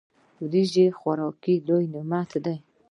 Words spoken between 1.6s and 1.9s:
لوی